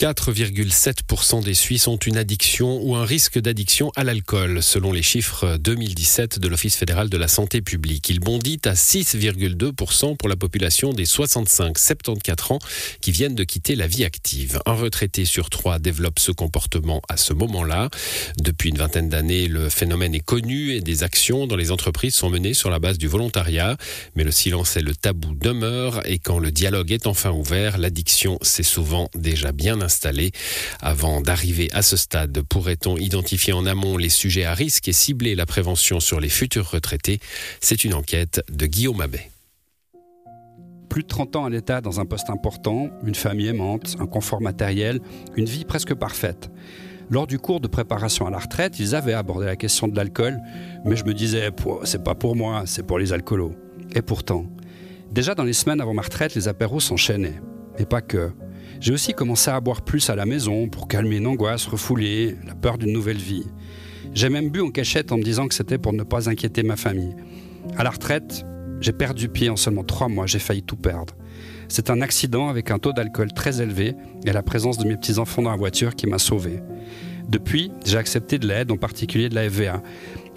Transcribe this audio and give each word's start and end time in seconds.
4,7% 0.00 1.42
des 1.42 1.54
Suisses 1.54 1.88
ont 1.88 1.96
une 1.96 2.18
addiction 2.18 2.80
ou 2.84 2.94
un 2.94 3.04
risque 3.04 3.40
d'addiction 3.40 3.90
à 3.96 4.04
l'alcool, 4.04 4.62
selon 4.62 4.92
les 4.92 5.02
chiffres 5.02 5.56
2017 5.56 6.38
de 6.38 6.46
l'Office 6.46 6.76
fédéral 6.76 7.08
de 7.08 7.16
la 7.16 7.26
santé 7.26 7.62
publique. 7.62 8.08
Il 8.08 8.20
bondit 8.20 8.60
à 8.64 8.74
6,2% 8.74 10.16
pour 10.16 10.28
la 10.28 10.36
population 10.36 10.92
des 10.92 11.04
65-74 11.04 12.52
ans 12.52 12.58
qui 13.00 13.10
viennent 13.10 13.34
de 13.34 13.42
quitter 13.42 13.74
la 13.74 13.88
vie 13.88 14.04
active. 14.04 14.60
Un 14.66 14.74
retraité 14.74 15.24
sur 15.24 15.50
trois 15.50 15.80
développe 15.80 16.20
ce 16.20 16.30
comportement 16.30 17.02
à 17.08 17.16
ce 17.16 17.32
moment-là. 17.32 17.90
Depuis 18.38 18.68
une 18.68 18.78
vingtaine 18.78 19.08
d'années, 19.08 19.48
le 19.48 19.68
phénomène 19.68 20.14
est 20.14 20.24
connu 20.24 20.74
et 20.74 20.80
des 20.80 21.02
actions 21.02 21.48
dans 21.48 21.56
les 21.56 21.72
entreprises 21.72 22.14
sont 22.14 22.30
menées 22.30 22.54
sur 22.54 22.70
la 22.70 22.78
base 22.78 22.98
du 22.98 23.08
volontariat. 23.08 23.76
Mais 24.14 24.22
le 24.22 24.30
silence 24.30 24.76
et 24.76 24.80
le 24.80 24.94
tabou 24.94 25.34
demeurent 25.34 26.06
et 26.06 26.20
quand 26.20 26.38
le 26.38 26.52
dialogue 26.52 26.92
est 26.92 27.08
enfin 27.08 27.32
ouvert, 27.32 27.78
l'addiction 27.78 28.38
s'est 28.42 28.62
souvent 28.62 29.10
déjà 29.16 29.50
bien 29.50 29.87
installée 29.88 29.98
installé. 29.98 30.30
Avant 30.80 31.20
d'arriver 31.20 31.68
à 31.72 31.82
ce 31.82 31.96
stade, 31.96 32.42
pourrait-on 32.42 32.96
identifier 32.96 33.52
en 33.52 33.66
amont 33.66 33.96
les 33.96 34.10
sujets 34.10 34.44
à 34.44 34.54
risque 34.54 34.86
et 34.88 34.92
cibler 34.92 35.34
la 35.34 35.46
prévention 35.46 35.98
sur 35.98 36.20
les 36.20 36.28
futurs 36.28 36.70
retraités? 36.70 37.20
C'est 37.60 37.84
une 37.84 37.94
enquête 37.94 38.42
de 38.50 38.66
Guillaume 38.66 39.00
Abbé 39.00 39.20
plus 40.88 41.02
de 41.02 41.08
30 41.08 41.36
ans 41.36 41.44
à 41.44 41.50
l'État 41.50 41.82
dans 41.82 42.00
un 42.00 42.06
poste 42.06 42.30
important, 42.30 42.88
une 43.04 43.14
famille 43.14 43.48
aimante, 43.48 43.96
un 44.00 44.06
confort 44.06 44.40
matériel, 44.40 45.00
une 45.36 45.44
vie 45.44 45.66
presque 45.66 45.94
parfaite. 45.94 46.50
Lors 47.10 47.26
du 47.26 47.38
cours 47.38 47.60
de 47.60 47.68
préparation 47.68 48.26
à 48.26 48.30
la 48.30 48.38
retraite, 48.38 48.80
ils 48.80 48.94
avaient 48.94 49.12
abordé 49.12 49.44
la 49.44 49.54
question 49.54 49.86
de 49.86 49.94
l'alcool, 49.94 50.38
mais 50.86 50.96
je 50.96 51.04
me 51.04 51.12
disais, 51.12 51.50
c'est 51.84 52.02
pas 52.02 52.14
pour 52.14 52.36
moi, 52.36 52.62
c'est 52.64 52.86
pour 52.86 52.98
les 52.98 53.12
alcoolos. 53.12 53.54
Et 53.94 54.00
pourtant, 54.00 54.46
déjà 55.12 55.34
dans 55.34 55.44
les 55.44 55.52
semaines 55.52 55.82
avant 55.82 55.92
ma 55.92 56.02
retraite, 56.02 56.34
les 56.34 56.48
apéros 56.48 56.80
s'enchaînaient. 56.80 57.38
Mais 57.78 57.84
pas 57.84 58.00
que. 58.00 58.32
J'ai 58.80 58.92
aussi 58.92 59.12
commencé 59.12 59.50
à 59.50 59.60
boire 59.60 59.82
plus 59.82 60.08
à 60.10 60.16
la 60.16 60.26
maison 60.26 60.68
pour 60.68 60.88
calmer 60.88 61.16
une 61.16 61.26
angoisse 61.26 61.66
refoulée, 61.66 62.36
la 62.46 62.54
peur 62.54 62.78
d'une 62.78 62.92
nouvelle 62.92 63.18
vie. 63.18 63.46
J'ai 64.14 64.28
même 64.28 64.50
bu 64.50 64.60
en 64.60 64.70
cachette 64.70 65.12
en 65.12 65.18
me 65.18 65.22
disant 65.22 65.48
que 65.48 65.54
c'était 65.54 65.78
pour 65.78 65.92
ne 65.92 66.02
pas 66.02 66.28
inquiéter 66.28 66.62
ma 66.62 66.76
famille. 66.76 67.14
À 67.76 67.84
la 67.84 67.90
retraite, 67.90 68.44
j'ai 68.80 68.92
perdu 68.92 69.28
pied 69.28 69.50
en 69.50 69.56
seulement 69.56 69.84
trois 69.84 70.08
mois, 70.08 70.26
j'ai 70.26 70.38
failli 70.38 70.62
tout 70.62 70.76
perdre. 70.76 71.14
C'est 71.68 71.90
un 71.90 72.00
accident 72.00 72.48
avec 72.48 72.70
un 72.70 72.78
taux 72.78 72.92
d'alcool 72.92 73.32
très 73.32 73.60
élevé 73.60 73.94
et 74.24 74.32
la 74.32 74.42
présence 74.42 74.78
de 74.78 74.86
mes 74.86 74.96
petits-enfants 74.96 75.42
dans 75.42 75.50
la 75.50 75.56
voiture 75.56 75.94
qui 75.94 76.06
m'a 76.06 76.18
sauvé. 76.18 76.60
Depuis, 77.28 77.70
j'ai 77.84 77.98
accepté 77.98 78.38
de 78.38 78.46
l'aide, 78.46 78.70
en 78.70 78.76
particulier 78.76 79.28
de 79.28 79.34
la 79.34 79.50
FVA. 79.50 79.82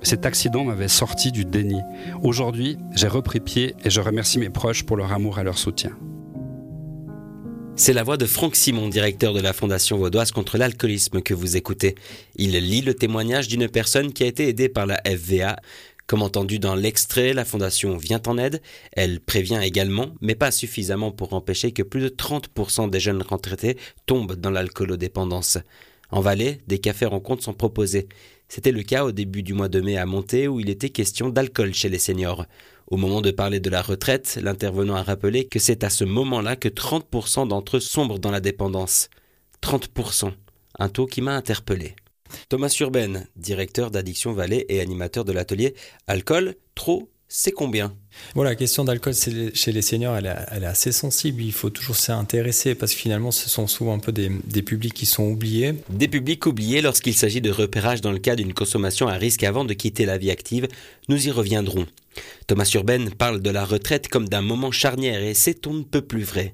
Cet 0.03 0.25
accident 0.25 0.65
m'avait 0.65 0.89
sorti 0.89 1.31
du 1.31 1.45
déni. 1.45 1.79
Aujourd'hui, 2.21 2.77
j'ai 2.95 3.07
repris 3.07 3.39
pied 3.39 3.75
et 3.85 3.89
je 3.89 4.01
remercie 4.01 4.39
mes 4.39 4.49
proches 4.49 4.83
pour 4.83 4.97
leur 4.97 5.13
amour 5.13 5.39
et 5.39 5.43
leur 5.43 5.57
soutien. 5.57 5.91
C'est 7.75 7.93
la 7.93 8.03
voix 8.03 8.17
de 8.17 8.25
Franck 8.25 8.55
Simon, 8.55 8.89
directeur 8.89 9.33
de 9.33 9.39
la 9.39 9.53
Fondation 9.53 9.97
vaudoise 9.97 10.31
contre 10.31 10.57
l'alcoolisme 10.57 11.21
que 11.21 11.33
vous 11.33 11.57
écoutez. 11.57 11.95
Il 12.35 12.51
lit 12.51 12.81
le 12.81 12.93
témoignage 12.93 13.47
d'une 13.47 13.67
personne 13.67 14.13
qui 14.13 14.23
a 14.23 14.27
été 14.27 14.47
aidée 14.47 14.69
par 14.69 14.85
la 14.85 15.01
FVA. 15.05 15.55
Comme 16.05 16.21
entendu 16.21 16.59
dans 16.59 16.75
l'extrait, 16.75 17.33
la 17.33 17.45
Fondation 17.45 17.97
vient 17.97 18.21
en 18.27 18.37
aide. 18.37 18.61
Elle 18.91 19.19
prévient 19.19 19.61
également, 19.63 20.13
mais 20.21 20.35
pas 20.35 20.51
suffisamment 20.51 21.11
pour 21.11 21.33
empêcher 21.33 21.71
que 21.71 21.83
plus 21.83 22.01
de 22.01 22.09
30% 22.09 22.89
des 22.89 22.99
jeunes 22.99 23.23
retraités 23.23 23.77
tombent 24.05 24.35
dans 24.35 24.51
l'alcoolodépendance. 24.51 25.57
En 26.11 26.19
Valais, 26.19 26.59
des 26.67 26.79
cafés 26.79 27.05
rencontres 27.05 27.43
sont 27.43 27.53
proposés. 27.53 28.09
C'était 28.53 28.73
le 28.73 28.83
cas 28.83 29.05
au 29.05 29.13
début 29.13 29.43
du 29.43 29.53
mois 29.53 29.69
de 29.69 29.79
mai 29.79 29.95
à 29.95 30.05
Monté 30.05 30.49
où 30.49 30.59
il 30.59 30.69
était 30.69 30.89
question 30.89 31.29
d'alcool 31.29 31.73
chez 31.73 31.87
les 31.87 31.99
seniors. 31.99 32.45
Au 32.87 32.97
moment 32.97 33.21
de 33.21 33.31
parler 33.31 33.61
de 33.61 33.69
la 33.69 33.81
retraite, 33.81 34.37
l'intervenant 34.41 34.95
a 34.95 35.03
rappelé 35.03 35.47
que 35.47 35.57
c'est 35.57 35.85
à 35.85 35.89
ce 35.89 36.03
moment-là 36.03 36.57
que 36.57 36.67
30% 36.67 37.47
d'entre 37.47 37.77
eux 37.77 37.79
sombrent 37.79 38.19
dans 38.19 38.29
la 38.29 38.41
dépendance. 38.41 39.09
30%, 39.63 40.33
un 40.79 40.89
taux 40.89 41.05
qui 41.05 41.21
m'a 41.21 41.33
interpellé. 41.33 41.95
Thomas 42.49 42.75
Urbaine, 42.81 43.25
directeur 43.37 43.89
d'Addiction 43.89 44.33
Valais 44.33 44.65
et 44.67 44.81
animateur 44.81 45.23
de 45.23 45.31
l'atelier 45.31 45.73
Alcool, 46.07 46.55
trop, 46.75 47.09
c'est 47.33 47.51
combien 47.53 47.95
voilà, 48.35 48.49
la 48.49 48.55
question 48.57 48.83
d'alcool 48.83 49.13
chez 49.15 49.71
les 49.71 49.81
seniors, 49.81 50.17
elle, 50.17 50.25
est 50.25 50.65
assez 50.65 50.91
sensible. 50.91 51.41
Il 51.41 51.53
faut 51.53 51.69
toujours 51.69 51.95
s'y 51.95 52.11
intéresser 52.11 52.75
parce 52.75 52.93
que 52.93 52.99
finalement, 52.99 53.31
ce 53.31 53.49
sont 53.49 53.67
souvent 53.67 53.93
un 53.93 53.99
peu 53.99 54.11
des, 54.11 54.29
des 54.43 54.61
publics 54.61 54.93
qui 54.93 55.05
sont 55.05 55.23
oubliés. 55.23 55.75
Des 55.89 56.09
publics 56.09 56.45
oubliés 56.45 56.81
lorsqu'il 56.81 57.13
s'agit 57.13 57.39
de 57.39 57.49
repérage 57.49 58.01
dans 58.01 58.11
le 58.11 58.19
cas 58.19 58.35
d'une 58.35 58.53
consommation 58.53 59.07
à 59.07 59.13
risque 59.13 59.43
avant 59.43 59.63
de 59.63 59.73
quitter 59.73 60.05
la 60.05 60.17
vie 60.17 60.29
active. 60.29 60.67
Nous 61.07 61.25
y 61.25 61.31
reviendrons. 61.31 61.87
Thomas 62.47 62.69
Urbaine 62.75 63.11
parle 63.11 63.41
de 63.41 63.49
la 63.49 63.63
retraite 63.63 64.09
comme 64.09 64.27
d'un 64.27 64.41
moment 64.41 64.71
charnière 64.71 65.23
et 65.23 65.33
c'est 65.33 65.65
on 65.67 65.73
ne 65.73 65.83
peut 65.83 66.01
plus 66.01 66.23
vrai. 66.23 66.53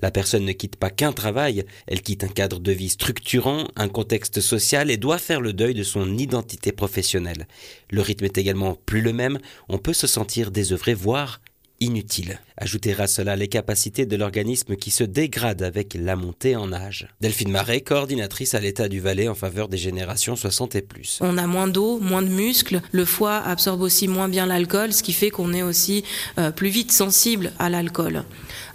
La 0.00 0.10
personne 0.10 0.44
ne 0.44 0.52
quitte 0.52 0.76
pas 0.76 0.90
qu'un 0.90 1.12
travail, 1.12 1.64
elle 1.86 2.02
quitte 2.02 2.22
un 2.22 2.28
cadre 2.28 2.60
de 2.60 2.72
vie 2.72 2.90
structurant, 2.90 3.68
un 3.76 3.88
contexte 3.88 4.40
social 4.40 4.90
et 4.90 4.98
doit 4.98 5.18
faire 5.18 5.40
le 5.40 5.54
deuil 5.54 5.72
de 5.72 5.82
son 5.82 6.18
identité 6.18 6.70
professionnelle. 6.72 7.48
Le 7.90 8.02
rythme 8.02 8.26
est 8.26 8.36
également 8.36 8.74
plus 8.74 9.00
le 9.00 9.14
même, 9.14 9.38
on 9.68 9.78
peut 9.78 9.94
se 9.94 10.06
sentir 10.06 10.50
désœuvré, 10.50 10.92
voire 10.92 11.40
inutile. 11.80 12.40
Ajoutez 12.58 12.94
à 12.98 13.06
cela 13.06 13.36
les 13.36 13.48
capacités 13.48 14.06
de 14.06 14.16
l'organisme 14.16 14.76
qui 14.76 14.90
se 14.90 15.04
dégrade 15.04 15.60
avec 15.60 15.92
la 15.92 16.16
montée 16.16 16.56
en 16.56 16.72
âge. 16.72 17.06
Delphine 17.20 17.50
Marais, 17.50 17.82
coordinatrice 17.82 18.54
à 18.54 18.60
l'état 18.60 18.88
du 18.88 18.98
Valais 18.98 19.28
en 19.28 19.34
faveur 19.34 19.68
des 19.68 19.76
générations 19.76 20.36
60 20.36 20.74
et 20.74 20.80
plus. 20.80 21.18
On 21.20 21.36
a 21.36 21.46
moins 21.46 21.68
d'eau, 21.68 21.98
moins 21.98 22.22
de 22.22 22.28
muscles, 22.28 22.80
le 22.92 23.04
foie 23.04 23.36
absorbe 23.36 23.82
aussi 23.82 24.08
moins 24.08 24.30
bien 24.30 24.46
l'alcool, 24.46 24.94
ce 24.94 25.02
qui 25.02 25.12
fait 25.12 25.28
qu'on 25.28 25.52
est 25.52 25.62
aussi 25.62 26.02
euh, 26.38 26.50
plus 26.50 26.70
vite 26.70 26.92
sensible 26.92 27.52
à 27.58 27.68
l'alcool. 27.68 28.24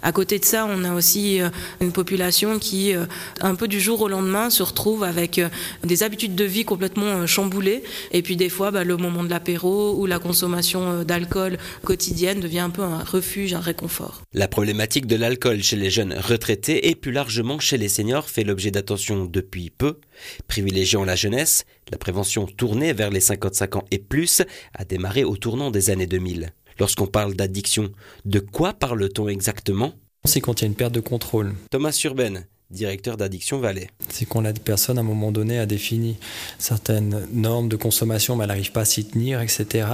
À 0.04 0.12
côté 0.12 0.38
de 0.38 0.44
ça, 0.44 0.64
on 0.64 0.84
a 0.84 0.94
aussi 0.94 1.40
euh, 1.40 1.48
une 1.80 1.90
population 1.90 2.60
qui, 2.60 2.94
euh, 2.94 3.06
un 3.40 3.56
peu 3.56 3.66
du 3.66 3.80
jour 3.80 4.00
au 4.02 4.08
lendemain, 4.08 4.48
se 4.50 4.62
retrouve 4.62 5.02
avec 5.02 5.40
des 5.82 6.02
habitudes 6.04 6.36
de 6.36 6.44
vie 6.44 6.64
complètement 6.64 7.26
chamboulées. 7.26 7.82
Et 8.12 8.22
puis 8.22 8.36
des 8.36 8.48
fois, 8.48 8.70
bah, 8.70 8.84
le 8.84 8.96
moment 8.96 9.24
de 9.24 9.30
l'apéro 9.30 9.96
ou 9.98 10.06
la 10.06 10.20
consommation 10.20 11.02
d'alcool 11.02 11.58
quotidienne 11.82 12.38
devient 12.38 12.60
un 12.60 12.70
peu 12.70 12.82
un 12.82 13.02
refuge, 13.02 13.54
un 13.54 13.71
réconfort. 13.72 14.22
La 14.32 14.48
problématique 14.48 15.06
de 15.06 15.16
l'alcool 15.16 15.62
chez 15.62 15.76
les 15.76 15.90
jeunes 15.90 16.14
retraités 16.14 16.88
et 16.88 16.94
plus 16.94 17.12
largement 17.12 17.58
chez 17.58 17.78
les 17.78 17.88
seniors 17.88 18.28
fait 18.28 18.44
l'objet 18.44 18.70
d'attention 18.70 19.24
depuis 19.24 19.70
peu. 19.70 19.98
Privilégiant 20.46 21.04
la 21.04 21.16
jeunesse, 21.16 21.64
la 21.90 21.98
prévention 21.98 22.46
tournée 22.46 22.92
vers 22.92 23.10
les 23.10 23.20
55 23.20 23.76
ans 23.76 23.84
et 23.90 23.98
plus 23.98 24.42
a 24.74 24.84
démarré 24.84 25.24
au 25.24 25.36
tournant 25.36 25.70
des 25.70 25.90
années 25.90 26.06
2000. 26.06 26.52
Lorsqu'on 26.78 27.06
parle 27.06 27.34
d'addiction, 27.34 27.90
de 28.24 28.40
quoi 28.40 28.74
parle-t-on 28.74 29.28
exactement? 29.28 29.94
C'est 30.24 30.40
quand 30.40 30.60
il 30.60 30.64
y 30.64 30.66
a 30.66 30.68
une 30.68 30.76
perte 30.76 30.92
de 30.92 31.00
contrôle. 31.00 31.54
Thomas 31.70 31.98
Urbaine, 32.04 32.46
directeur 32.72 33.16
d'Addiction 33.16 33.58
Valais. 33.58 33.88
C'est 34.08 34.26
quand 34.26 34.40
la 34.40 34.52
personne, 34.52 34.98
à 34.98 35.02
un 35.02 35.04
moment 35.04 35.30
donné, 35.30 35.58
a 35.58 35.66
défini 35.66 36.16
certaines 36.58 37.26
normes 37.32 37.68
de 37.68 37.76
consommation, 37.76 38.36
mais 38.36 38.44
elle 38.44 38.48
n'arrive 38.48 38.72
pas 38.72 38.82
à 38.82 38.84
s'y 38.84 39.04
tenir, 39.04 39.40
etc. 39.40 39.86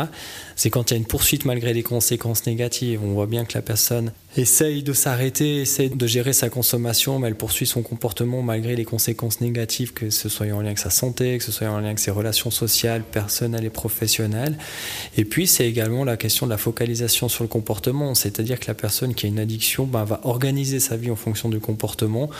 C'est 0.56 0.70
quand 0.70 0.90
il 0.90 0.94
y 0.94 0.96
a 0.96 0.98
une 0.98 1.06
poursuite 1.06 1.44
malgré 1.44 1.72
les 1.74 1.82
conséquences 1.82 2.46
négatives. 2.46 3.00
On 3.02 3.12
voit 3.12 3.26
bien 3.26 3.44
que 3.44 3.54
la 3.54 3.62
personne 3.62 4.12
essaye 4.38 4.82
de 4.82 4.92
s'arrêter, 4.92 5.62
essaye 5.62 5.90
de 5.90 6.06
gérer 6.06 6.32
sa 6.32 6.48
consommation, 6.48 7.18
mais 7.18 7.28
elle 7.28 7.34
poursuit 7.34 7.66
son 7.66 7.82
comportement 7.82 8.42
malgré 8.42 8.76
les 8.76 8.84
conséquences 8.84 9.40
négatives, 9.40 9.92
que 9.92 10.10
ce 10.10 10.28
soit 10.28 10.46
en 10.46 10.60
lien 10.60 10.66
avec 10.66 10.78
sa 10.78 10.90
santé, 10.90 11.38
que 11.38 11.44
ce 11.44 11.52
soit 11.52 11.68
en 11.68 11.78
lien 11.78 11.86
avec 11.86 11.98
ses 11.98 12.10
relations 12.10 12.50
sociales, 12.50 13.02
personnelles 13.02 13.64
et 13.64 13.70
professionnelles. 13.70 14.58
Et 15.16 15.24
puis, 15.24 15.46
c'est 15.46 15.68
également 15.68 16.04
la 16.04 16.16
question 16.16 16.46
de 16.46 16.50
la 16.50 16.58
focalisation 16.58 17.28
sur 17.28 17.44
le 17.44 17.48
comportement, 17.48 18.14
c'est-à-dire 18.14 18.60
que 18.60 18.66
la 18.68 18.74
personne 18.74 19.14
qui 19.14 19.26
a 19.26 19.28
une 19.28 19.40
addiction 19.40 19.84
ben, 19.84 20.04
va 20.04 20.20
organiser 20.24 20.80
sa 20.80 20.96
vie 20.96 21.10
en 21.10 21.16
fonction 21.16 21.48
du 21.48 21.60
comportement 21.60 22.30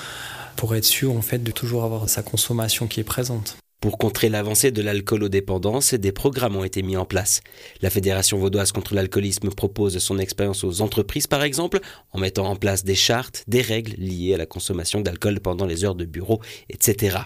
pour 0.56 0.74
être 0.74 0.84
sûr 0.84 1.12
en 1.12 1.22
fait 1.22 1.42
de 1.42 1.50
toujours 1.52 1.84
avoir 1.84 2.08
sa 2.08 2.22
consommation 2.22 2.86
qui 2.86 3.00
est 3.00 3.04
présente. 3.04 3.56
Pour 3.80 3.96
contrer 3.96 4.28
l'avancée 4.28 4.72
de 4.72 4.82
l'alcoolodépendance, 4.82 5.94
des 5.94 6.10
programmes 6.10 6.56
ont 6.56 6.64
été 6.64 6.82
mis 6.82 6.96
en 6.96 7.04
place. 7.04 7.42
La 7.80 7.90
Fédération 7.90 8.36
vaudoise 8.36 8.72
contre 8.72 8.92
l'alcoolisme 8.92 9.50
propose 9.50 9.98
son 9.98 10.18
expérience 10.18 10.64
aux 10.64 10.80
entreprises 10.80 11.28
par 11.28 11.44
exemple, 11.44 11.78
en 12.10 12.18
mettant 12.18 12.46
en 12.46 12.56
place 12.56 12.82
des 12.82 12.96
chartes, 12.96 13.44
des 13.46 13.62
règles 13.62 13.94
liées 13.96 14.34
à 14.34 14.36
la 14.36 14.46
consommation 14.46 15.00
d'alcool 15.00 15.38
pendant 15.38 15.64
les 15.64 15.84
heures 15.84 15.94
de 15.94 16.06
bureau, 16.06 16.40
etc. 16.68 17.18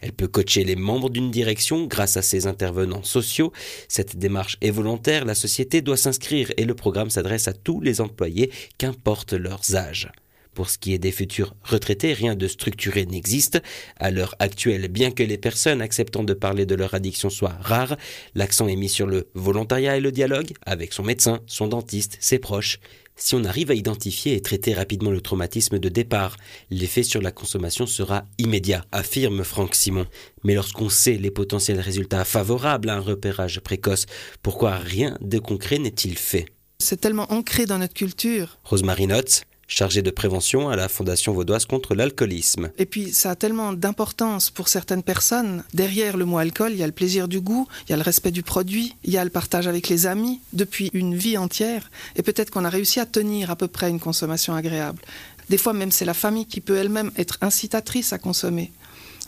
Elle 0.00 0.12
peut 0.12 0.28
coacher 0.28 0.64
les 0.64 0.76
membres 0.76 1.10
d'une 1.10 1.30
direction 1.30 1.84
grâce 1.84 2.16
à 2.16 2.22
ses 2.22 2.46
intervenants 2.46 3.02
sociaux. 3.02 3.52
Cette 3.88 4.16
démarche 4.16 4.56
est 4.62 4.70
volontaire, 4.70 5.26
la 5.26 5.34
société 5.34 5.82
doit 5.82 5.98
s'inscrire 5.98 6.50
et 6.56 6.64
le 6.64 6.74
programme 6.74 7.10
s'adresse 7.10 7.48
à 7.48 7.52
tous 7.52 7.82
les 7.82 8.00
employés, 8.00 8.50
qu'importe 8.78 9.34
leurs 9.34 9.76
âges. 9.76 10.10
Pour 10.58 10.70
ce 10.70 10.78
qui 10.78 10.92
est 10.92 10.98
des 10.98 11.12
futurs 11.12 11.54
retraités, 11.62 12.12
rien 12.12 12.34
de 12.34 12.48
structuré 12.48 13.06
n'existe. 13.06 13.62
À 13.94 14.10
l'heure 14.10 14.34
actuelle, 14.40 14.88
bien 14.88 15.12
que 15.12 15.22
les 15.22 15.38
personnes 15.38 15.80
acceptant 15.80 16.24
de 16.24 16.34
parler 16.34 16.66
de 16.66 16.74
leur 16.74 16.94
addiction 16.94 17.30
soient 17.30 17.56
rares, 17.60 17.96
l'accent 18.34 18.66
est 18.66 18.74
mis 18.74 18.88
sur 18.88 19.06
le 19.06 19.28
volontariat 19.34 19.96
et 19.96 20.00
le 20.00 20.10
dialogue 20.10 20.54
avec 20.66 20.92
son 20.92 21.04
médecin, 21.04 21.38
son 21.46 21.68
dentiste, 21.68 22.16
ses 22.18 22.40
proches. 22.40 22.80
Si 23.14 23.36
on 23.36 23.44
arrive 23.44 23.70
à 23.70 23.74
identifier 23.74 24.34
et 24.34 24.42
traiter 24.42 24.74
rapidement 24.74 25.12
le 25.12 25.20
traumatisme 25.20 25.78
de 25.78 25.88
départ, 25.88 26.36
l'effet 26.70 27.04
sur 27.04 27.22
la 27.22 27.30
consommation 27.30 27.86
sera 27.86 28.24
immédiat, 28.38 28.84
affirme 28.90 29.44
Franck 29.44 29.76
Simon. 29.76 30.06
Mais 30.42 30.56
lorsqu'on 30.56 30.88
sait 30.88 31.18
les 31.18 31.30
potentiels 31.30 31.78
résultats 31.78 32.24
favorables 32.24 32.90
à 32.90 32.96
un 32.96 33.00
repérage 33.00 33.60
précoce, 33.60 34.06
pourquoi 34.42 34.74
rien 34.74 35.16
de 35.20 35.38
concret 35.38 35.78
n'est-il 35.78 36.18
fait? 36.18 36.46
C'est 36.80 37.00
tellement 37.00 37.32
ancré 37.32 37.64
dans 37.64 37.78
notre 37.78 37.94
culture. 37.94 38.58
Rosemary 38.64 39.06
Notz, 39.06 39.44
chargée 39.68 40.02
de 40.02 40.10
prévention 40.10 40.68
à 40.70 40.76
la 40.76 40.88
Fondation 40.88 41.32
vaudoise 41.32 41.66
contre 41.66 41.94
l'alcoolisme. 41.94 42.70
Et 42.78 42.86
puis 42.86 43.12
ça 43.12 43.30
a 43.30 43.36
tellement 43.36 43.72
d'importance 43.74 44.50
pour 44.50 44.68
certaines 44.68 45.02
personnes. 45.02 45.62
Derrière 45.74 46.16
le 46.16 46.24
mot 46.24 46.38
alcool, 46.38 46.72
il 46.72 46.78
y 46.78 46.82
a 46.82 46.86
le 46.86 46.92
plaisir 46.92 47.28
du 47.28 47.40
goût, 47.40 47.68
il 47.86 47.90
y 47.90 47.92
a 47.92 47.96
le 47.96 48.02
respect 48.02 48.30
du 48.30 48.42
produit, 48.42 48.96
il 49.04 49.12
y 49.12 49.18
a 49.18 49.24
le 49.24 49.30
partage 49.30 49.68
avec 49.68 49.88
les 49.88 50.06
amis 50.06 50.40
depuis 50.54 50.90
une 50.94 51.14
vie 51.14 51.36
entière. 51.36 51.90
Et 52.16 52.22
peut-être 52.22 52.50
qu'on 52.50 52.64
a 52.64 52.70
réussi 52.70 52.98
à 52.98 53.06
tenir 53.06 53.50
à 53.50 53.56
peu 53.56 53.68
près 53.68 53.90
une 53.90 54.00
consommation 54.00 54.54
agréable. 54.54 55.02
Des 55.50 55.58
fois 55.58 55.72
même 55.74 55.92
c'est 55.92 56.04
la 56.04 56.14
famille 56.14 56.46
qui 56.46 56.60
peut 56.60 56.76
elle-même 56.76 57.12
être 57.16 57.38
incitatrice 57.42 58.12
à 58.12 58.18
consommer 58.18 58.72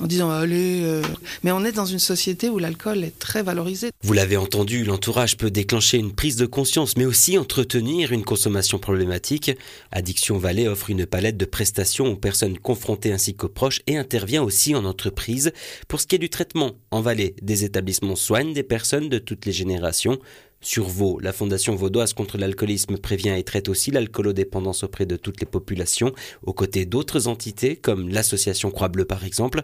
en 0.00 0.06
disant 0.06 0.30
allez. 0.30 0.82
Euh. 0.82 1.02
Mais 1.42 1.52
on 1.52 1.64
est 1.64 1.72
dans 1.72 1.86
une 1.86 1.98
société 1.98 2.48
où 2.48 2.58
l'alcool 2.58 3.04
est 3.04 3.18
très 3.18 3.42
valorisé. 3.42 3.90
Vous 4.02 4.12
l'avez 4.12 4.36
entendu, 4.36 4.84
l'entourage 4.84 5.36
peut 5.36 5.50
déclencher 5.50 5.98
une 5.98 6.12
prise 6.12 6.36
de 6.36 6.46
conscience, 6.46 6.96
mais 6.96 7.04
aussi 7.04 7.38
entretenir 7.38 8.12
une 8.12 8.24
consommation 8.24 8.78
problématique. 8.78 9.52
Addiction 9.92 10.38
Vallée 10.38 10.68
offre 10.68 10.90
une 10.90 11.06
palette 11.06 11.36
de 11.36 11.44
prestations 11.44 12.06
aux 12.06 12.16
personnes 12.16 12.58
confrontées 12.58 13.12
ainsi 13.12 13.34
qu'aux 13.34 13.48
proches 13.48 13.82
et 13.86 13.96
intervient 13.96 14.42
aussi 14.42 14.74
en 14.74 14.84
entreprise. 14.84 15.52
Pour 15.88 16.00
ce 16.00 16.06
qui 16.06 16.16
est 16.16 16.18
du 16.18 16.30
traitement, 16.30 16.72
en 16.90 17.00
Vallée, 17.00 17.34
des 17.42 17.64
établissements 17.64 18.16
soignent 18.16 18.54
des 18.54 18.62
personnes 18.62 19.08
de 19.08 19.18
toutes 19.18 19.46
les 19.46 19.52
générations. 19.52 20.18
Sur 20.62 20.88
Vaud, 20.88 21.18
la 21.20 21.32
Fondation 21.32 21.74
vaudoise 21.74 22.12
contre 22.12 22.36
l'alcoolisme 22.36 22.98
prévient 22.98 23.34
et 23.34 23.42
traite 23.44 23.70
aussi 23.70 23.90
l'alcoolodépendance 23.90 24.82
auprès 24.82 25.06
de 25.06 25.16
toutes 25.16 25.40
les 25.40 25.46
populations, 25.46 26.12
aux 26.44 26.52
côtés 26.52 26.84
d'autres 26.84 27.28
entités 27.28 27.76
comme 27.76 28.10
l'association 28.10 28.70
Croix-Bleue 28.70 29.06
par 29.06 29.24
exemple. 29.24 29.62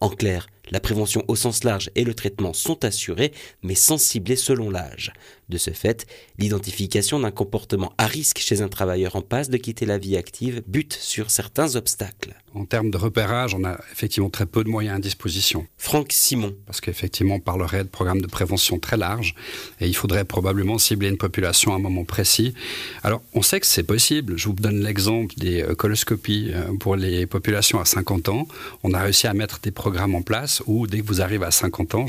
En 0.00 0.10
clair, 0.10 0.46
la 0.70 0.80
prévention 0.80 1.24
au 1.28 1.36
sens 1.36 1.64
large 1.64 1.90
et 1.94 2.04
le 2.04 2.14
traitement 2.14 2.52
sont 2.52 2.84
assurés, 2.84 3.32
mais 3.62 3.74
sensiblés 3.74 4.36
selon 4.36 4.70
l'âge. 4.70 5.12
De 5.48 5.56
ce 5.56 5.70
fait, 5.70 6.06
l'identification 6.38 7.20
d'un 7.20 7.30
comportement 7.30 7.94
à 7.96 8.06
risque 8.06 8.38
chez 8.38 8.60
un 8.60 8.68
travailleur 8.68 9.16
en 9.16 9.22
passe 9.22 9.48
de 9.48 9.56
quitter 9.56 9.86
la 9.86 9.96
vie 9.96 10.16
active 10.16 10.62
bute 10.66 10.92
sur 10.92 11.30
certains 11.30 11.74
obstacles. 11.74 12.34
En 12.54 12.64
termes 12.64 12.90
de 12.90 12.96
repérage, 12.96 13.54
on 13.54 13.64
a 13.64 13.78
effectivement 13.92 14.30
très 14.30 14.44
peu 14.46 14.64
de 14.64 14.68
moyens 14.68 14.96
à 14.96 15.00
disposition. 15.00 15.66
Franck 15.76 16.12
Simon. 16.12 16.54
Parce 16.66 16.80
qu'effectivement, 16.80 17.36
on 17.36 17.40
parlerait 17.40 17.84
de 17.84 17.88
programmes 17.88 18.20
de 18.20 18.26
prévention 18.26 18.78
très 18.78 18.96
larges 18.96 19.34
et 19.80 19.86
il 19.86 19.94
faudrait 19.94 20.24
probablement 20.24 20.78
cibler 20.78 21.08
une 21.08 21.18
population 21.18 21.72
à 21.72 21.76
un 21.76 21.78
moment 21.78 22.04
précis. 22.04 22.54
Alors, 23.02 23.22
on 23.32 23.42
sait 23.42 23.60
que 23.60 23.66
c'est 23.66 23.82
possible. 23.82 24.36
Je 24.36 24.48
vous 24.48 24.54
donne 24.54 24.80
l'exemple 24.80 25.34
des 25.36 25.62
euh, 25.62 25.74
coloscopies 25.74 26.50
euh, 26.52 26.76
pour 26.78 26.96
les 26.96 27.26
populations 27.26 27.80
à 27.80 27.84
50 27.84 28.28
ans. 28.28 28.48
On 28.82 28.92
a 28.92 29.00
réussi 29.00 29.26
à 29.26 29.34
mettre 29.34 29.60
des 29.60 29.70
programmes 29.70 30.14
en 30.14 30.22
place 30.22 30.57
où 30.66 30.86
dès 30.86 31.00
que 31.00 31.06
vous 31.06 31.20
arrivez 31.20 31.44
à 31.44 31.50
50 31.50 31.94
ans, 31.94 32.06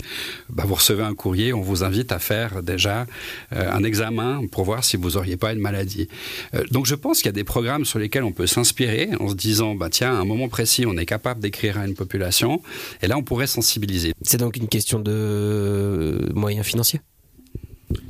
bah, 0.49 0.63
vous 0.65 0.75
recevez 0.75 1.03
un 1.03 1.15
courrier, 1.15 1.53
on 1.53 1.61
vous 1.61 1.83
invite 1.83 2.11
à 2.11 2.19
faire 2.19 2.61
déjà 2.63 3.05
euh, 3.53 3.71
un 3.71 3.83
examen 3.83 4.41
pour 4.51 4.63
voir 4.63 4.83
si 4.83 4.97
vous 4.97 5.11
n'auriez 5.11 5.37
pas 5.37 5.53
une 5.53 5.59
maladie. 5.59 6.07
Euh, 6.53 6.63
donc 6.71 6.85
je 6.85 6.95
pense 6.95 7.17
qu'il 7.17 7.27
y 7.27 7.29
a 7.29 7.33
des 7.33 7.43
programmes 7.43 7.85
sur 7.85 7.99
lesquels 7.99 8.23
on 8.23 8.31
peut 8.31 8.47
s'inspirer 8.47 9.09
en 9.19 9.29
se 9.29 9.35
disant, 9.35 9.75
bah, 9.75 9.89
tiens, 9.89 10.13
à 10.13 10.19
un 10.19 10.25
moment 10.25 10.49
précis, 10.49 10.85
on 10.85 10.97
est 10.97 11.05
capable 11.05 11.39
d'écrire 11.39 11.77
à 11.77 11.85
une 11.85 11.95
population, 11.95 12.61
et 13.01 13.07
là 13.07 13.17
on 13.17 13.23
pourrait 13.23 13.47
sensibiliser. 13.47 14.13
C'est 14.21 14.37
donc 14.37 14.57
une 14.57 14.67
question 14.67 14.99
de 14.99 16.29
moyens 16.33 16.65
financiers? 16.65 17.01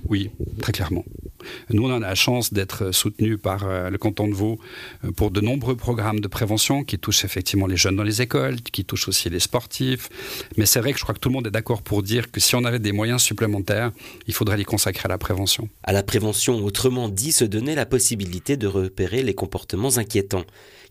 Oui, 0.08 0.30
très 0.62 0.72
clairement. 0.72 1.06
Nous, 1.70 1.86
on 1.86 1.92
a 1.92 2.00
la 2.00 2.16
chance 2.16 2.54
d'être 2.54 2.92
soutenus 2.92 3.38
par 3.42 3.66
euh, 3.66 3.90
le 3.90 3.98
canton 3.98 4.28
de 4.28 4.34
Vaud 4.34 4.60
euh, 5.04 5.12
pour 5.12 5.32
de 5.32 5.42
nombreux 5.42 5.76
programmes 5.76 6.20
de 6.20 6.28
prévention 6.28 6.84
qui 6.84 6.98
touchent 7.00 7.26
effectivement 7.26 7.68
les 7.68 7.78
jeunes 7.78 7.96
dans 7.96 8.04
les 8.04 8.22
écoles, 8.22 8.62
qui 8.62 8.86
touchent 8.86 9.08
aussi 9.08 9.30
les 9.30 9.40
sportifs. 9.40 10.10
Mais 10.58 10.66
c'est 10.66 10.80
vrai 10.80 10.94
que 10.94 11.00
je 11.00 11.04
crois 11.04 11.16
que 11.16 11.20
tout 11.20 11.30
le 11.30 11.34
monde 11.34 11.48
est 11.48 11.52
d'accord 11.52 11.82
pour 11.82 12.04
dire 12.04 12.32
que 12.32 12.40
si 12.40 12.56
on 12.56 12.66
avait 12.66 12.80
des 12.80 12.92
moyens 12.92 13.22
supplémentaires, 13.22 13.92
il 14.28 14.34
faudrait 14.34 14.58
les 14.58 14.66
consacrer 14.66 15.06
à 15.06 15.10
la 15.10 15.18
prévention. 15.18 15.70
À 15.84 15.94
la 15.94 16.04
prévention, 16.04 16.64
autrement 16.64 17.10
dit, 17.10 17.32
se 17.32 17.46
donner 17.46 17.76
la 17.76 17.86
possibilité 17.86 18.58
de 18.58 18.68
repérer 18.68 19.24
les 19.24 19.34
comportements 19.34 19.98
inquiétants. 19.98 20.46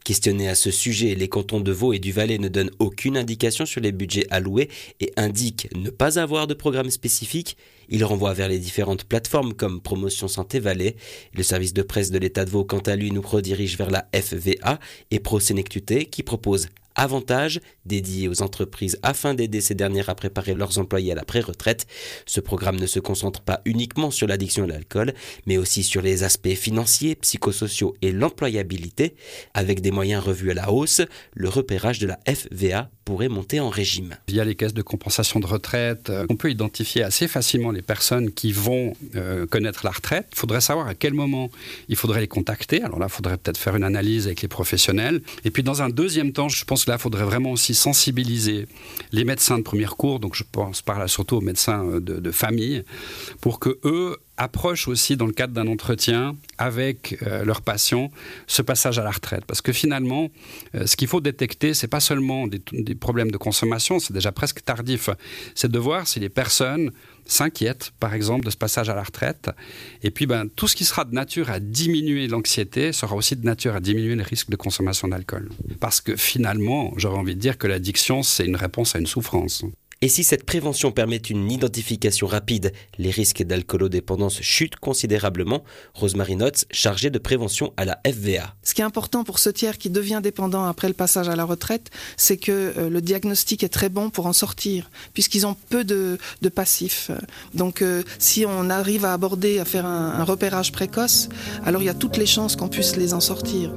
Questionné 0.05 0.49
à 0.49 0.55
ce 0.55 0.71
sujet, 0.71 1.15
les 1.15 1.29
cantons 1.29 1.61
de 1.61 1.73
Vaud 1.73 1.93
et 1.93 1.99
du 1.99 2.13
Valais 2.13 2.39
ne 2.39 2.49
donnent 2.49 2.71
aucune 2.79 3.17
indication 3.17 3.67
sur 3.67 3.81
les 3.81 3.93
budgets 3.93 4.27
alloués 4.31 4.69
et 5.01 5.13
indiquent 5.17 5.69
ne 5.75 5.91
pas 5.91 6.19
avoir 6.19 6.47
de 6.47 6.55
programme 6.55 6.91
spécifique. 6.91 7.57
Ils 7.91 8.05
renvoient 8.05 8.35
vers 8.35 8.49
les 8.49 8.59
différentes 8.59 9.05
plateformes 9.05 9.55
comme 9.55 9.81
Promotion 9.81 10.29
Santé 10.29 10.61
Valais. 10.61 10.97
Le 11.35 11.43
service 11.43 11.75
de 11.75 11.83
presse 11.83 12.11
de 12.11 12.19
l'État 12.19 12.45
de 12.45 12.51
Vaud, 12.51 12.65
quant 12.65 12.79
à 12.81 12.97
lui, 12.97 13.11
nous 13.11 13.23
redirige 13.23 13.77
vers 13.77 13.91
la 13.91 14.09
FVA 14.15 14.79
et 15.11 15.21
Pro 15.21 15.39
qui 15.39 16.23
propose 16.23 16.69
avantages 16.99 17.61
dédiés 17.87 18.29
aux 18.29 18.43
entreprises 18.43 18.99
afin 19.03 19.33
d'aider 19.33 19.63
ces 19.63 19.75
dernières 19.75 20.11
à 20.11 20.15
préparer 20.15 20.55
leurs 20.55 20.79
employés 20.79 21.13
à 21.13 21.15
la 21.15 21.25
pré-retraite. 21.25 21.87
Ce 22.27 22.41
programme 22.41 22.77
ne 22.77 22.87
se 22.87 23.01
concentre 23.01 23.41
pas 23.41 23.63
uniquement 23.65 24.11
sur 24.11 24.27
l'addiction 24.27 24.65
à 24.65 24.67
l'alcool, 24.67 25.15
mais 25.47 25.57
aussi 25.57 25.83
sur 25.83 26.03
les 26.03 26.25
aspects 26.25 26.55
financiers, 26.55 27.15
psychosociaux 27.15 27.97
et 28.03 28.13
l'employabilité. 28.13 29.15
Avec 29.55 29.81
des 29.81 29.91
moyens 29.91 30.23
revus 30.23 30.51
à 30.51 30.55
la 30.55 30.71
hausse, 30.71 31.01
le 31.35 31.49
repérage 31.49 31.99
de 31.99 32.07
la 32.07 32.19
FVA 32.27 32.91
pourrait 33.05 33.31
monter 33.31 33.59
en 33.59 33.71
régime. 33.71 34.17
Via 34.29 34.45
les 34.45 34.55
caisses 34.55 34.75
de 34.75 34.83
compensation 34.83 35.41
de 35.41 35.47
retraite, 35.47 36.11
euh, 36.11 36.27
on 36.29 36.37
peut 36.37 36.51
identifier 36.51 37.03
assez 37.03 37.27
facilement 37.27 37.71
les 37.71 37.81
personnes 37.81 38.31
qui 38.31 38.53
vont 38.53 38.93
euh, 39.17 39.47
connaître 39.47 39.81
la 39.85 39.93
retraite. 39.93 40.27
Il 40.33 40.39
faudrait 40.39 40.61
savoir 40.61 40.89
à 40.89 40.95
quel 40.95 41.15
moment 41.15 41.51
il 41.89 41.97
faudrait 41.97 42.21
les 42.21 42.29
contacter. 42.29 42.83
Alors 42.83 42.99
là, 42.99 43.07
il 43.09 43.13
faudrait 43.13 43.39
peut-être 43.39 43.57
faire 43.57 43.77
une 43.77 43.85
analyse 43.85 44.27
avec 44.27 44.43
les 44.43 44.49
professionnels. 44.49 45.23
Et 45.45 45.51
puis 45.51 45.63
dans 45.63 45.81
un 45.81 45.89
deuxième 45.89 46.33
temps, 46.33 46.51
je 46.51 46.63
pense 46.67 46.87
il 46.95 47.01
faudrait 47.01 47.25
vraiment 47.25 47.51
aussi 47.53 47.75
sensibiliser 47.75 48.67
les 49.13 49.25
médecins 49.25 49.59
de 49.59 49.63
premier 49.63 49.87
cours, 49.87 50.21
donc 50.21 50.35
je 50.35 50.45
pense 50.51 50.83
par 50.83 50.99
là 50.99 51.09
surtout 51.09 51.37
aux 51.37 51.41
médecins 51.41 51.85
euh, 51.85 52.01
de, 52.01 52.31
famille, 52.31 52.85
pour 53.41 53.59
que 53.59 53.79
eux 53.85 54.17
approchent 54.39 54.89
aussi 54.89 55.17
dans 55.17 55.27
le 55.27 55.33
cadre 55.33 55.53
d'un 55.53 55.67
entretien 55.67 56.37
avec 56.57 57.19
euh, 57.27 57.45
leurs 57.45 57.61
patients 57.61 58.11
ce 58.47 58.63
passage 58.63 58.99
à 58.99 59.05
la 59.05 59.11
retraite. 59.11 59.45
Parce 59.45 59.61
que 59.61 59.73
finalement, 59.73 60.31
euh, 60.75 60.87
ce 60.87 60.97
qu'il 60.97 61.09
faut 61.09 61.21
détecter, 61.21 61.75
c'est 61.75 61.89
pas 61.89 62.01
seulement 62.01 62.47
des, 62.47 62.63
des, 62.73 62.95
problèmes 62.95 63.31
de 63.31 63.37
consommation, 63.37 63.99
c'est 63.99 64.13
déjà 64.13 64.33
presque 64.33 64.65
tardif. 64.65 65.11
C'est 65.55 65.71
de 65.71 65.79
voir 65.79 66.07
si 66.07 66.21
les 66.21 66.29
personnes 66.29 66.93
s'inquiètent, 67.27 67.93
par 68.01 68.15
exemple, 68.15 68.47
de 68.47 68.51
ce 68.51 68.57
passage 68.57 68.89
à 68.89 68.95
la 68.95 69.03
retraite. 69.03 69.51
Et 70.03 70.11
puis, 70.11 70.27
ben, 70.27 70.49
tout 70.49 70.69
ce 70.69 70.77
qui 70.77 70.85
sera 70.85 71.05
de 71.05 71.13
nature 71.13 71.51
à 71.51 71.61
diminuer 71.61 72.27
l'anxiété 72.29 72.93
sera 72.93 73.15
aussi 73.15 73.37
de 73.37 73.45
nature 73.45 73.75
à 73.75 73.81
diminuer 73.81 74.15
le 74.15 74.23
risque 74.23 74.49
de 74.51 74.57
consommation 74.57 75.09
d'alcool. 75.09 75.51
Parce 75.81 76.01
que 76.01 76.17
finalement, 76.17 76.95
j'aurais 76.97 77.19
envie 77.19 77.35
de 77.35 77.41
dire 77.41 77.59
que 77.59 77.67
l'addiction, 77.67 78.23
c'est 78.23 78.47
une 78.47 78.57
réponse 78.57 78.97
à 78.97 78.99
une 78.99 79.07
souffrance. 79.07 79.65
Et 80.01 80.09
si 80.09 80.23
cette 80.23 80.47
prévention 80.47 80.93
permet 80.93 81.17
une 81.17 81.51
identification 81.51 82.29
rapide, 82.29 82.73
les 82.99 83.11
risques 83.11 83.43
d'alcoolodépendance 83.43 84.41
chutent 84.43 84.77
considérablement. 84.77 85.65
Rosemary 85.93 86.37
Notz, 86.37 86.67
chargée 86.71 87.11
de 87.11 87.19
prévention 87.19 87.73
à 87.77 87.85
la 87.85 87.99
FVA. 88.07 88.55
Ce 88.63 88.75
qui 88.75 88.81
est 88.81 88.85
important 88.85 89.25
pour 89.25 89.41
ce 89.41 89.51
tiers 89.51 89.77
qui 89.77 89.91
devient 89.91 90.21
dépendant 90.23 90.67
après 90.67 90.87
le 90.87 90.95
passage 90.95 91.29
à 91.29 91.35
la 91.35 91.45
retraite, 91.45 91.91
c'est 92.17 92.37
que 92.37 92.75
euh, 92.79 92.89
le 92.89 93.01
diagnostic 93.01 93.65
est 93.65 93.69
très 93.69 93.89
bon 93.89 94.09
pour 94.09 94.27
en 94.27 94.33
sortir, 94.33 94.89
puisqu'ils 95.15 95.49
ont 95.49 95.57
peu 95.69 95.83
de, 95.83 96.17
passifs. 96.55 97.11
Donc 97.55 97.83
euh, 97.83 98.05
si 98.21 98.47
on 98.47 98.71
arrive 98.71 99.05
à 99.05 99.13
aborder, 99.13 99.59
à 99.59 99.65
faire 99.65 99.85
un 99.85 100.23
repérage 100.23 100.71
précoce, 100.71 101.29
alors 101.65 101.83
il 101.83 101.87
y 101.87 101.91
a 101.91 101.95
toutes 101.95 102.17
les 102.17 102.27
chances 102.27 102.55
qu'on 102.55 102.69
puisse 102.69 102.95
les 102.95 103.15
en 103.15 103.21
sortir. 103.21 103.75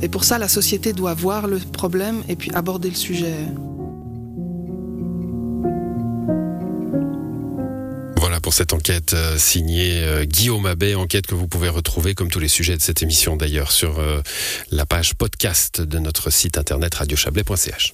Et 0.00 0.08
pour 0.08 0.22
ça, 0.22 0.38
la 0.38 0.48
société 0.48 0.92
doit 0.92 1.14
voir 1.14 1.48
le 1.48 1.58
problème 1.58 2.22
et 2.28 2.36
puis 2.36 2.52
aborder 2.54 2.88
le 2.88 2.94
sujet. 2.94 3.34
Pour 8.46 8.54
cette 8.54 8.72
enquête 8.72 9.14
euh, 9.14 9.38
signée 9.38 10.04
euh, 10.04 10.24
Guillaume 10.24 10.66
Abbé, 10.66 10.94
enquête 10.94 11.26
que 11.26 11.34
vous 11.34 11.48
pouvez 11.48 11.68
retrouver 11.68 12.14
comme 12.14 12.30
tous 12.30 12.38
les 12.38 12.46
sujets 12.46 12.76
de 12.76 12.80
cette 12.80 13.02
émission 13.02 13.34
d'ailleurs 13.34 13.72
sur 13.72 13.98
euh, 13.98 14.22
la 14.70 14.86
page 14.86 15.16
podcast 15.16 15.80
de 15.80 15.98
notre 15.98 16.30
site 16.30 16.56
internet 16.56 16.94
radiochablais.ch. 16.94 17.92